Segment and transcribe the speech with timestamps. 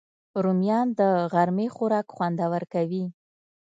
[0.43, 1.01] رومیان د
[1.31, 3.05] غرمې خوراک خوندور کوي